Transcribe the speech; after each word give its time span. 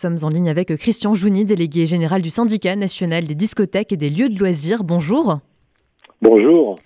sommes 0.00 0.16
en 0.22 0.30
ligne 0.30 0.48
avec 0.48 0.74
Christian 0.76 1.14
Jouni, 1.14 1.44
délégué 1.44 1.84
général 1.84 2.22
du 2.22 2.30
syndicat 2.30 2.74
national 2.74 3.24
des 3.24 3.34
discothèques 3.34 3.92
et 3.92 3.98
des 3.98 4.08
lieux 4.08 4.30
de 4.30 4.38
loisirs. 4.38 4.82
Bonjour. 4.82 5.40
Bonjour. 6.22 6.76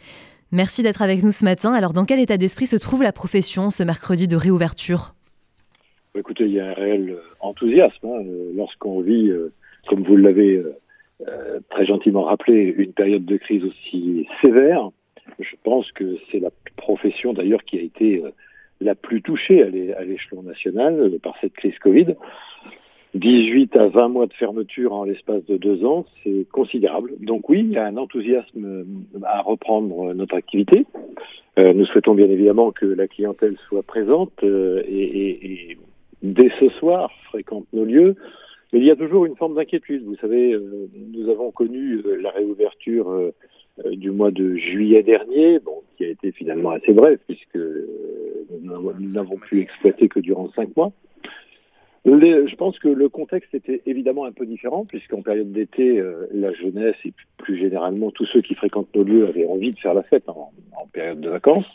Merci 0.50 0.82
d'être 0.82 1.00
avec 1.00 1.22
nous 1.22 1.30
ce 1.30 1.44
matin. 1.44 1.72
Alors, 1.72 1.92
dans 1.92 2.04
quel 2.04 2.18
état 2.18 2.36
d'esprit 2.36 2.66
se 2.66 2.76
trouve 2.76 3.04
la 3.04 3.12
profession 3.12 3.70
ce 3.70 3.84
mercredi 3.84 4.26
de 4.26 4.36
réouverture? 4.36 5.14
Écoutez, 6.16 6.44
il 6.44 6.54
y 6.54 6.60
a 6.60 6.70
un 6.70 6.72
réel 6.72 7.10
euh, 7.10 7.22
enthousiasme 7.40 8.06
hein, 8.06 8.24
euh, 8.26 8.52
lorsqu'on 8.56 9.00
vit, 9.00 9.30
euh, 9.30 9.52
comme 9.88 10.02
vous 10.02 10.16
l'avez 10.16 10.62
très 11.70 11.86
gentiment 11.86 12.22
rappelé, 12.22 12.74
une 12.76 12.92
période 12.92 13.24
de 13.24 13.36
crise 13.36 13.62
aussi 13.64 14.26
sévère. 14.42 14.90
Je 15.38 15.54
pense 15.62 15.90
que 15.92 16.16
c'est 16.30 16.40
la 16.40 16.50
profession 16.76 17.32
d'ailleurs 17.32 17.62
qui 17.64 17.78
a 17.78 17.82
été 17.82 18.22
la 18.80 18.94
plus 18.94 19.22
touchée 19.22 19.62
à 19.62 20.04
l'échelon 20.04 20.42
national 20.42 21.12
par 21.22 21.34
cette 21.40 21.54
crise 21.54 21.78
Covid. 21.78 22.16
18 23.14 23.76
à 23.76 23.86
20 23.86 24.08
mois 24.08 24.26
de 24.26 24.32
fermeture 24.32 24.92
en 24.92 25.04
l'espace 25.04 25.44
de 25.46 25.56
deux 25.56 25.84
ans, 25.84 26.04
c'est 26.22 26.46
considérable. 26.50 27.12
Donc 27.20 27.48
oui, 27.48 27.60
il 27.60 27.70
y 27.70 27.78
a 27.78 27.86
un 27.86 27.96
enthousiasme 27.96 28.84
à 29.22 29.40
reprendre 29.40 30.14
notre 30.14 30.34
activité. 30.34 30.84
Euh, 31.56 31.72
nous 31.72 31.86
souhaitons 31.86 32.14
bien 32.14 32.28
évidemment 32.28 32.72
que 32.72 32.86
la 32.86 33.06
clientèle 33.06 33.56
soit 33.68 33.84
présente 33.84 34.32
euh, 34.42 34.82
et, 34.88 35.70
et, 35.70 35.78
dès 36.22 36.50
ce 36.58 36.68
soir 36.70 37.10
fréquente 37.28 37.66
nos 37.72 37.84
lieux. 37.84 38.16
Mais 38.72 38.80
il 38.80 38.84
y 38.84 38.90
a 38.90 38.96
toujours 38.96 39.26
une 39.26 39.36
forme 39.36 39.54
d'inquiétude. 39.54 40.04
Vous 40.04 40.16
savez, 40.16 40.52
euh, 40.52 40.88
nous 41.12 41.30
avons 41.30 41.52
connu 41.52 42.02
la 42.20 42.30
réouverture 42.30 43.30
du 43.92 44.10
mois 44.10 44.32
de 44.32 44.56
juillet 44.56 45.04
dernier, 45.04 45.60
bon, 45.60 45.82
qui 45.96 46.04
a 46.04 46.08
été 46.08 46.32
finalement 46.32 46.70
assez 46.70 46.92
bref 46.92 47.20
puisque 47.28 47.58
nous 48.62 49.12
n'avons 49.12 49.36
pu 49.36 49.60
exploiter 49.60 50.08
que 50.08 50.18
durant 50.18 50.50
cinq 50.56 50.76
mois. 50.76 50.92
Je 52.04 52.54
pense 52.56 52.78
que 52.78 52.88
le 52.88 53.08
contexte 53.08 53.54
était 53.54 53.80
évidemment 53.86 54.26
un 54.26 54.32
peu 54.32 54.44
différent, 54.44 54.84
puisqu'en 54.84 55.22
période 55.22 55.52
d'été, 55.52 55.98
euh, 55.98 56.26
la 56.32 56.52
jeunesse 56.52 56.96
et 57.04 57.14
plus 57.38 57.58
généralement 57.58 58.10
tous 58.10 58.26
ceux 58.26 58.42
qui 58.42 58.54
fréquentent 58.54 58.94
nos 58.94 59.04
lieux 59.04 59.26
avaient 59.26 59.46
envie 59.46 59.72
de 59.72 59.78
faire 59.78 59.94
la 59.94 60.02
fête 60.02 60.28
en, 60.28 60.52
période 60.92 61.20
de 61.20 61.30
vacances. 61.30 61.66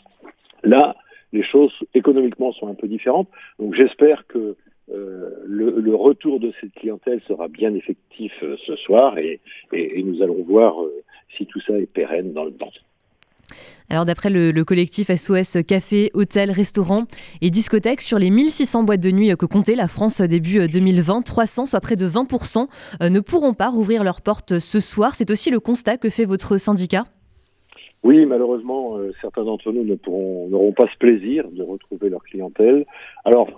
Là, 0.62 0.96
les 1.32 1.42
choses 1.42 1.72
économiquement 1.94 2.52
sont 2.52 2.68
un 2.68 2.74
peu 2.74 2.86
différentes. 2.86 3.28
Donc 3.58 3.74
j'espère 3.74 4.26
que 4.28 4.56
euh, 4.92 5.30
le, 5.46 5.94
retour 5.94 6.40
de 6.40 6.52
cette 6.60 6.74
clientèle 6.74 7.20
sera 7.26 7.48
bien 7.48 7.74
effectif 7.74 8.32
euh, 8.42 8.56
ce 8.66 8.76
soir 8.76 9.18
et, 9.18 9.40
et, 9.72 10.02
nous 10.02 10.22
allons 10.22 10.42
voir 10.42 10.76
si 11.36 11.46
tout 11.46 11.60
ça 11.60 11.78
est 11.78 11.86
pérenne 11.86 12.32
dans 12.32 12.44
le 12.44 12.52
temps. 12.52 12.72
Alors 13.88 14.04
d'après 14.04 14.30
le, 14.30 14.52
collectif 14.64 15.10
SOS 15.14 15.58
Café, 15.66 16.10
Hôtel, 16.14 16.50
Restaurant 16.50 17.04
et 17.40 17.50
Discothèque, 17.50 18.00
sur 18.00 18.18
les 18.18 18.30
1600 18.30 18.84
boîtes 18.84 19.00
de 19.00 19.10
nuit 19.10 19.36
que 19.36 19.46
comptait 19.46 19.74
la 19.74 19.88
France 19.88 20.20
début 20.20 20.68
2020, 20.68 21.22
300, 21.22 21.66
soit 21.66 21.80
près 21.80 21.96
de 21.96 22.08
20%, 22.08 22.68
euh, 23.02 23.08
ne 23.08 23.20
pourront 23.20 23.54
pas 23.54 23.68
rouvrir 23.68 24.04
leurs 24.04 24.20
portes 24.20 24.58
ce 24.58 24.80
soir. 24.80 25.14
C'est 25.14 25.30
aussi 25.30 25.50
le 25.50 25.60
constat 25.60 25.96
que 25.96 26.10
fait 26.10 26.24
votre 26.24 26.56
syndicat 26.56 27.04
oui, 28.02 28.24
malheureusement, 28.24 28.96
euh, 28.96 29.12
certains 29.20 29.44
d'entre 29.44 29.72
nous 29.72 29.84
n'auront 29.84 30.72
pas 30.72 30.88
ce 30.90 30.96
plaisir 30.96 31.50
de 31.50 31.62
retrouver 31.62 32.08
leur 32.08 32.22
clientèle. 32.22 32.86
Alors, 33.26 33.48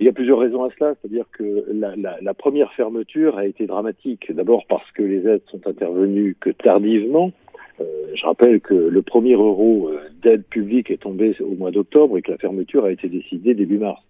il 0.00 0.06
y 0.06 0.08
a 0.08 0.12
plusieurs 0.12 0.40
raisons 0.40 0.64
à 0.64 0.70
cela, 0.76 0.94
c'est-à-dire 1.00 1.26
que 1.30 1.66
la, 1.72 1.94
la, 2.20 2.34
première 2.34 2.72
fermeture 2.72 3.38
a 3.38 3.46
été 3.46 3.66
dramatique. 3.66 4.32
D'abord 4.32 4.64
parce 4.68 4.90
que 4.92 5.02
les 5.02 5.28
aides 5.28 5.42
sont 5.52 5.64
intervenues 5.68 6.36
que 6.40 6.50
tardivement, 6.50 7.26
euh, 7.26 7.41
je 7.78 8.26
rappelle 8.26 8.60
que 8.60 8.74
le 8.74 9.02
premier 9.02 9.34
euro 9.34 9.88
euh, 9.88 10.00
d'aide 10.22 10.44
publique 10.44 10.90
est 10.90 11.02
tombé 11.02 11.34
au 11.40 11.54
mois 11.54 11.70
d'octobre 11.70 12.18
et 12.18 12.22
que 12.22 12.30
la 12.30 12.38
fermeture 12.38 12.84
a 12.84 12.92
été 12.92 13.08
décidée 13.08 13.54
début 13.54 13.78
mars. 13.78 14.00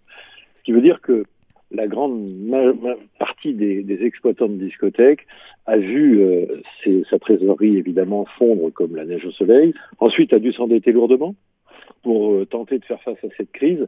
Ce 0.58 0.64
qui 0.64 0.72
veut 0.72 0.80
dire 0.80 1.00
que 1.00 1.24
la 1.70 1.86
grande 1.86 2.30
partie 3.18 3.54
des, 3.54 3.82
des, 3.82 4.04
exploitants 4.04 4.48
de 4.48 4.56
discothèques 4.56 5.26
a 5.64 5.78
vu 5.78 6.20
euh, 6.20 6.44
sa 7.08 7.18
trésorerie 7.18 7.78
évidemment 7.78 8.26
fondre 8.36 8.70
comme 8.70 8.94
la 8.94 9.06
neige 9.06 9.24
au 9.24 9.30
soleil, 9.30 9.72
ensuite 9.98 10.34
a 10.34 10.38
dû 10.38 10.52
s'endetter 10.52 10.92
lourdement 10.92 11.34
pour 12.02 12.46
tenter 12.48 12.78
de 12.78 12.84
faire 12.84 13.00
face 13.02 13.24
à 13.24 13.28
cette 13.38 13.52
crise. 13.52 13.86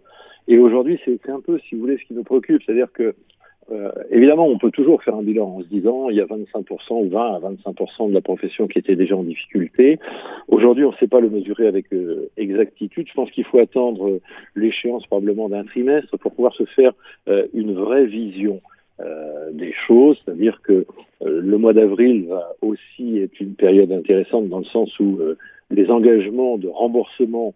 Et 0.48 0.58
aujourd'hui, 0.58 0.98
c'est 1.04 1.28
un 1.28 1.40
peu, 1.40 1.58
si 1.58 1.74
vous 1.74 1.82
voulez, 1.82 1.98
ce 1.98 2.04
qui 2.04 2.14
nous 2.14 2.22
préoccupe, 2.22 2.62
c'est-à-dire 2.64 2.92
que 2.92 3.14
euh, 3.72 3.90
évidemment, 4.10 4.46
on 4.46 4.58
peut 4.58 4.70
toujours 4.70 5.02
faire 5.02 5.14
un 5.14 5.22
bilan 5.22 5.56
en 5.56 5.60
se 5.62 5.66
disant 5.66 6.10
il 6.10 6.16
y 6.16 6.20
a 6.20 6.26
25% 6.26 7.06
ou 7.06 7.08
20 7.08 7.34
à 7.34 7.40
25% 7.40 8.08
de 8.08 8.14
la 8.14 8.20
profession 8.20 8.66
qui 8.66 8.78
était 8.78 8.96
déjà 8.96 9.16
en 9.16 9.22
difficulté. 9.22 9.98
Aujourd'hui, 10.48 10.84
on 10.84 10.90
ne 10.90 10.96
sait 10.96 11.06
pas 11.06 11.20
le 11.20 11.30
mesurer 11.30 11.66
avec 11.66 11.92
euh, 11.92 12.30
exactitude. 12.36 13.08
Je 13.08 13.14
pense 13.14 13.30
qu'il 13.30 13.44
faut 13.44 13.58
attendre 13.58 14.08
euh, 14.08 14.20
l'échéance 14.54 15.06
probablement 15.06 15.48
d'un 15.48 15.64
trimestre 15.64 16.18
pour 16.18 16.32
pouvoir 16.32 16.54
se 16.54 16.64
faire 16.64 16.92
une 17.52 17.74
vraie 17.74 18.06
vision 18.06 18.60
des 19.52 19.72
choses. 19.86 20.16
C'est-à-dire 20.24 20.60
que 20.62 20.86
le 21.24 21.58
mois 21.58 21.72
d'avril 21.72 22.26
va 22.28 22.54
aussi 22.60 23.18
être 23.18 23.40
une 23.40 23.54
période 23.54 23.90
intéressante 23.90 24.48
dans 24.48 24.58
le 24.58 24.64
sens 24.64 24.98
où 25.00 25.18
les 25.70 25.90
engagements 25.90 26.58
de 26.58 26.68
remboursement 26.68 27.54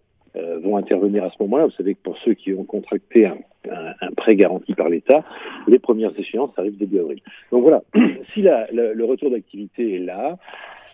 vont 0.63 0.77
intervenir 0.77 1.25
à 1.25 1.31
ce 1.31 1.43
moment-là. 1.43 1.67
Vous 1.67 1.73
savez 1.73 1.95
que 1.95 2.01
pour 2.03 2.17
ceux 2.19 2.35
qui 2.35 2.53
ont 2.55 2.65
contracté 2.65 3.27
un 3.27 4.13
prêt 4.17 4.37
garanti 4.37 4.75
par 4.75 4.89
l'État. 4.89 5.25
Les 5.67 5.79
premières 5.79 6.19
échéances 6.19 6.51
arrivent 6.57 6.77
début 6.77 7.01
avril. 7.01 7.21
Donc 7.51 7.63
voilà, 7.63 7.83
si 8.35 8.43
le 8.43 9.05
retour 9.05 9.31
d'activité 9.31 9.97
est 9.97 10.01
là, 10.01 10.39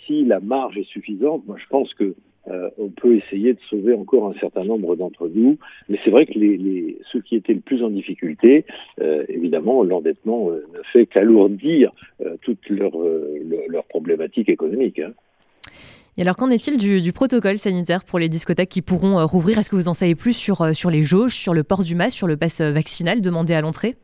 si 0.06 0.25
la 0.25 0.41
marge 0.41 0.77
est 0.78 0.88
suffisante, 0.88 1.47
moi 1.47 1.56
je 1.59 1.66
pense 1.69 1.93
que 1.94 2.15
euh, 2.49 2.69
on 2.77 2.88
peut 2.88 3.16
essayer 3.16 3.54
de 3.54 3.60
sauver 3.71 3.94
encore 3.94 4.28
un 4.28 4.38
certain 4.38 4.65
nombre 4.65 4.97
d'entre 4.97 5.28
nous. 5.28 5.56
Mais 5.88 5.99
c'est 6.04 6.10
vrai 6.10 6.27
que 6.27 6.33
ceux 7.10 7.21
qui 7.21 7.37
étaient 7.37 7.54
le 7.54 7.60
plus 7.60 7.83
en 7.83 7.91
difficulté, 7.91 8.66
euh, 9.00 9.25
évidemment, 9.28 9.83
l'endettement 9.83 10.50
euh, 10.50 10.62
ne 10.75 10.83
fait 10.93 11.06
qu'alourdir 11.06 11.93
leurs 12.69 12.99
leur 13.69 13.84
problématiques 13.84 14.49
économiques. 14.49 14.99
Hein. 14.99 15.12
Et 16.17 16.23
alors, 16.23 16.37
qu'en 16.37 16.49
est-il 16.51 16.77
du, 16.77 17.13
protocole 17.13 17.59
sanitaire 17.59 18.05
pour 18.05 18.21
les 18.21 18.29
discothèques 18.29 18.69
qui 18.69 18.83
pourront 18.83 19.19
euh, 19.19 19.25
rouvrir? 19.25 19.59
Est-ce 19.59 19.69
que 19.69 19.75
vous 19.75 19.89
en 19.89 19.95
savez 19.95 20.15
plus 20.15 20.33
sur, 20.33 20.63
euh, 20.63 20.73
sur 20.73 20.89
les 20.89 21.03
jauges, 21.03 21.35
sur 21.35 21.55
le 21.55 21.65
port 21.65 21.83
du 21.83 21.97
masque, 21.97 22.17
sur 22.17 22.29
le 22.29 22.37
pass 22.37 22.61
euh, 22.61 22.71
vaccinal 22.71 23.21
demandé 23.21 23.53
à 23.53 23.61
l'entrée? 23.61 23.97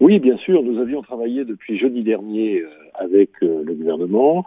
Oui, 0.00 0.20
bien 0.20 0.38
sûr. 0.38 0.62
Nous 0.62 0.80
avions 0.80 1.02
travaillé 1.02 1.44
depuis 1.44 1.78
jeudi 1.78 2.02
dernier 2.02 2.62
avec 2.94 3.30
le 3.42 3.74
gouvernement. 3.74 4.44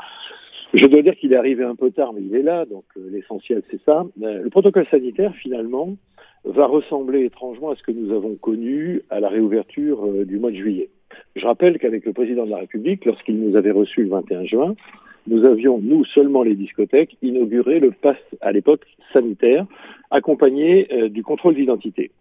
Je 0.73 0.87
dois 0.87 1.03
dire 1.03 1.15
qu'il 1.17 1.33
est 1.33 1.35
arrivé 1.35 1.63
un 1.63 1.75
peu 1.75 1.91
tard, 1.91 2.13
mais 2.13 2.21
il 2.21 2.33
est 2.33 2.41
là, 2.41 2.65
donc 2.65 2.85
l'essentiel 2.95 3.61
c'est 3.69 3.81
ça. 3.83 4.05
Le 4.17 4.47
protocole 4.49 4.87
sanitaire, 4.89 5.35
finalement, 5.35 5.97
va 6.45 6.67
ressembler 6.67 7.25
étrangement 7.25 7.71
à 7.71 7.75
ce 7.75 7.83
que 7.83 7.91
nous 7.91 8.15
avons 8.15 8.35
connu 8.35 9.01
à 9.09 9.19
la 9.19 9.27
réouverture 9.27 10.07
du 10.23 10.39
mois 10.39 10.51
de 10.51 10.55
juillet. 10.55 10.89
Je 11.35 11.45
rappelle 11.45 11.77
qu'avec 11.79 12.05
le 12.05 12.13
président 12.13 12.45
de 12.45 12.51
la 12.51 12.59
République, 12.59 13.03
lorsqu'il 13.03 13.37
nous 13.37 13.57
avait 13.57 13.71
reçus 13.71 14.03
le 14.03 14.09
21 14.09 14.45
juin, 14.45 14.75
nous 15.27 15.45
avions, 15.45 15.79
nous 15.79 16.05
seulement 16.05 16.43
les 16.43 16.55
discothèques, 16.55 17.17
inauguré 17.21 17.79
le 17.79 17.91
pass 17.91 18.17
à 18.41 18.51
l'époque 18.51 18.85
sanitaire, 19.13 19.65
accompagné 20.09 20.87
euh, 20.91 21.09
du 21.09 21.23
contrôle 21.23 21.55
d'identité. 21.55 22.11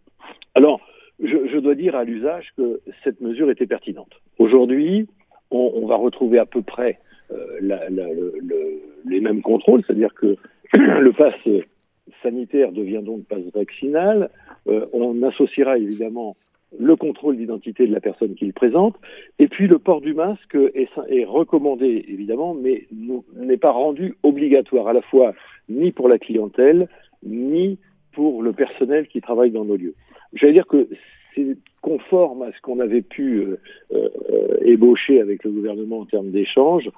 Alors, 0.55 0.81
je, 1.23 1.49
je, 1.53 1.59
dois 1.59 1.75
dire 1.75 1.97
à 1.97 2.05
l'usage 2.05 2.53
que 2.57 2.81
cette 3.05 3.21
mesure 3.21 3.51
était 3.51 3.67
pertinente. 3.67 4.13
Aujourd'hui, 4.39 5.07
on, 5.51 5.73
on, 5.75 5.87
va 5.87 5.97
retrouver 5.97 6.39
à 6.39 6.47
peu 6.47 6.63
près 6.63 6.99
euh, 7.31 7.37
la, 7.61 7.89
la, 7.91 8.09
le, 8.09 8.81
les 9.07 9.21
mêmes 9.21 9.43
contrôles, 9.43 9.83
c'est-à-dire 9.87 10.15
que 10.15 10.37
le 10.77 11.13
pass 11.13 11.35
sanitaire 12.23 12.73
devient 12.73 13.03
donc 13.03 13.25
pass 13.25 13.43
vaccinal. 13.55 14.31
Euh, 14.69 14.87
on 14.93 15.23
associera 15.23 15.79
évidemment 15.79 16.37
le 16.79 16.97
contrôle 16.97 17.37
d'identité 17.37 17.87
de 17.87 17.93
la 17.93 18.01
personne 18.01 18.35
qui 18.35 18.47
le 18.47 18.53
présente, 18.53 18.97
et 19.39 19.49
puis 19.49 19.67
le 19.67 19.79
port 19.79 20.01
du 20.01 20.15
masque 20.15 20.57
est, 20.75 20.89
est 21.09 21.25
recommandé 21.25 22.05
évidemment, 22.09 22.55
mais 22.55 22.87
n'est 23.37 23.57
pas 23.57 23.73
rendu 23.73 24.15
obligatoire 24.23 24.89
à 24.89 24.93
la 24.93 25.03
fois 25.03 25.35
ni 25.69 25.93
pour 25.93 26.09
la 26.09 26.19
clientèle, 26.19 26.89
ni 27.25 27.79
pour 28.13 28.43
le 28.43 28.53
personnel 28.53 29.09
qui 29.09 29.21
travaille 29.21 29.51
dans 29.51 29.65
nos 29.65 29.77
lieux. 29.77 29.95
J'allais 30.33 30.53
dire 30.53 30.67
que 30.67 30.89
c'est 31.35 31.57
conforme 31.81 32.43
à 32.43 32.53
ce 32.53 32.61
qu'on 32.61 32.81
avait 32.81 33.03
pu 33.03 33.39
euh, 33.41 33.59
euh, 33.93 34.57
ébaucher 34.63 35.21
avec 35.21 35.45
le 35.45 35.51
gouvernement 35.51 36.01
en 36.01 36.07
termes 36.07 36.31
d'échanges, 36.31 36.91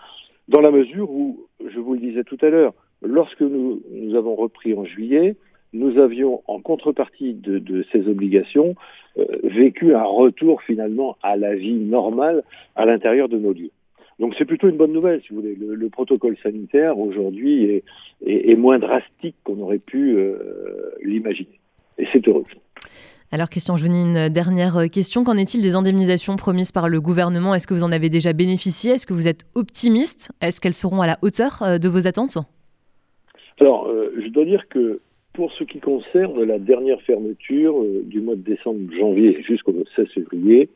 dans 0.49 0.61
la 0.61 0.71
mesure 0.71 1.11
où, 1.11 1.47
je 1.65 1.79
vous 1.79 1.95
le 1.95 2.01
disais 2.01 2.25
tout 2.25 2.39
à 2.43 2.49
l'heure, 2.49 2.75
lorsque 3.03 3.41
nous, 3.41 3.83
nous 3.91 4.15
avons 4.17 4.35
repris 4.35 4.75
en 4.75 4.85
juillet, 4.85 5.37
nous 5.73 5.99
avions, 5.99 6.43
en 6.47 6.61
contrepartie 6.61 7.35
de, 7.35 7.85
ces 7.93 8.07
obligations, 8.07 8.75
euh, 9.19 9.25
vécu 9.43 9.95
un 9.95 10.05
retour 10.05 10.63
finalement 10.63 11.17
à 11.23 11.37
la 11.37 11.55
vie 11.55 11.75
normale 11.75 12.43
à 12.77 12.85
l'intérieur 12.85 13.29
de 13.29 13.39
nos 13.39 13.53
lieux. 13.53 13.71
Donc 14.19 14.35
c'est 14.39 14.45
plutôt 14.45 14.69
une 14.69 14.77
bonne 14.77 14.93
nouvelle, 14.93 15.21
si 15.23 15.31
vous 15.31 15.41
voulez. 15.41 15.57
Le, 15.59 15.89
protocole 15.89 16.37
sanitaire 16.43 16.99
aujourd'hui 16.99 17.65
est, 17.65 17.85
est, 18.25 18.55
moins 18.55 18.79
drastique 18.79 19.35
qu'on 19.45 19.59
aurait 19.61 19.79
pu 19.79 20.17
euh, 20.17 20.93
l'imaginer. 21.03 21.59
Et 21.99 22.07
c'est 22.13 22.27
heureux. 22.29 22.45
Alors 23.31 23.49
Christian 23.49 23.79
Jouni, 23.79 24.03
une 24.03 24.29
dernière 24.29 24.91
question. 24.91 25.25
Qu'en 25.25 25.39
est-il 25.39 25.63
des 25.63 25.75
indemnisations 25.75 26.37
promises 26.37 26.71
par 26.71 26.89
le 26.89 27.01
gouvernement? 27.01 27.55
Est-ce 27.55 27.67
que 27.67 27.75
vous 27.75 27.83
en 27.83 27.93
avez 27.93 28.11
déjà 28.11 28.35
bénéficié? 28.35 28.93
Est-ce 28.93 29.07
que 29.07 29.15
vous 29.15 29.27
êtes 29.27 29.45
optimiste? 29.55 30.31
Est-ce 30.43 30.61
qu'elles 30.61 30.75
seront 30.75 31.01
à 31.01 31.07
la 31.07 31.19
hauteur 31.23 31.63
euh, 31.63 31.79
de 31.79 31.89
vos 31.89 32.07
attentes? 32.07 32.37
Alors, 33.61 33.89
je 34.19 34.29
dois 34.29 34.45
dire 34.45 34.67
que 34.69 35.01
pour 35.33 35.53
ce 35.53 35.65
qui 35.65 35.81
concerne 35.81 36.43
la 36.45 36.59
dernière 36.59 37.01
fermeture 37.03 37.81
euh, 37.83 38.03
du 38.05 38.21
mois 38.21 38.37
de 38.37 38.43
décembre, 38.43 38.81
janvier 38.99 39.43
jusqu'au 39.43 39.75
16 39.97 40.09
février, 40.09 40.69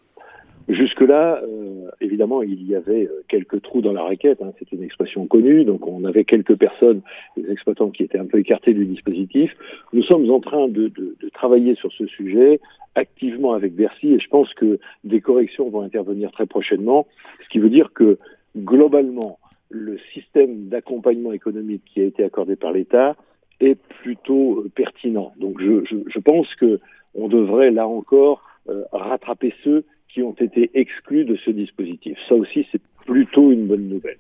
Jusque-là, 0.69 1.43
euh, 1.45 1.91
évidemment, 2.01 2.43
il 2.43 2.67
y 2.67 2.75
avait 2.75 3.07
euh, 3.07 3.23
quelques 3.29 3.63
trous 3.63 3.83
dans 3.83 3.93
la 3.93 4.03
raquette, 4.03 4.43
hein, 4.43 4.53
c'est 4.59 4.73
une 4.73 4.83
expression 4.83 5.25
connue, 5.27 5.65
donc 5.65 5.87
on 5.87 6.05
avait 6.05 6.25
quelques 6.25 6.57
personnes, 6.57 7.03
des 7.37 7.49
exploitants 7.53 7.91
qui 7.91 8.03
étaient 8.03 8.19
un 8.19 8.27
peu 8.27 8.41
écartés 8.41 8.75
du 8.75 8.85
dispositif. 8.85 9.57
Nous 9.93 10.03
sommes 10.03 10.29
en 10.29 10.41
train 10.41 10.67
de, 10.67 10.89
de, 10.89 11.17
de 11.21 11.29
travailler 11.33 11.77
sur 11.77 11.93
ce 11.93 12.07
sujet 12.07 12.59
activement 12.97 13.53
avec 13.53 13.77
Bercy 13.77 14.15
et 14.15 14.19
je 14.19 14.27
pense 14.27 14.53
que 14.55 14.81
des 15.05 15.21
corrections 15.21 15.69
vont 15.71 15.83
intervenir 15.83 16.33
très 16.33 16.47
prochainement, 16.47 17.07
ce 17.45 17.49
qui 17.51 17.61
veut 17.61 17.71
dire 17.71 17.93
que 17.93 18.19
globalement, 18.57 19.39
le 19.71 19.99
système 20.15 20.69
d'accompagnement 20.69 21.33
économique 21.33 21.83
qui 21.87 22.01
a 22.01 22.05
été 22.05 22.25
accordé 22.25 22.57
par 22.57 22.73
l'État 22.73 23.15
est 23.61 23.77
plutôt 24.03 24.61
euh, 24.61 24.71
pertinent. 24.75 25.33
Donc 25.39 25.61
je, 25.61 26.19
pense 26.21 26.53
que 26.57 26.81
on 27.15 27.29
devrait 27.29 27.71
là 27.71 27.87
encore 27.87 28.43
euh, 28.69 28.85
rattraper 28.93 29.55
ceux 29.65 29.85
qui 30.09 30.23
ont 30.23 30.35
été 30.35 30.71
exclus 30.75 31.25
de 31.25 31.37
ce 31.37 31.51
dispositif. 31.51 32.19
Ça 32.29 32.35
aussi, 32.35 32.67
c'est 32.73 32.83
plutôt 33.07 33.53
une 33.53 33.67
bonne 33.67 33.89
nouvelle. 33.89 34.19